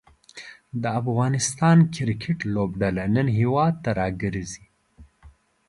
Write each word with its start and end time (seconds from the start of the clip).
د 0.81 0.83
افغانستان 1.01 1.77
کریکټ 1.95 2.37
لوبډله 2.53 3.03
نن 3.15 3.27
هیواد 3.39 3.73
ته 3.83 3.89
راګرځي. 3.99 4.65